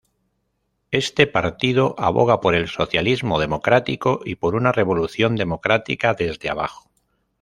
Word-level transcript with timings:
Este 0.89 1.27
partido 1.27 1.93
aboga 1.99 2.41
por 2.41 2.55
el 2.55 2.67
socialismo 2.67 3.39
democrático 3.39 4.19
y 4.25 4.33
por 4.33 4.55
una 4.55 4.71
revolución 4.71 5.35
democrática 5.35 6.15
desde 6.15 6.49
abajo. 6.49 6.89